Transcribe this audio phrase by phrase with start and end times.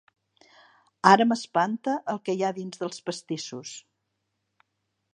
[1.09, 3.79] Ara m'espanta el que hi ha dins dels pastissos.